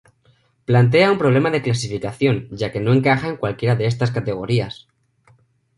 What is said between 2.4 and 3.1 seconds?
ya que no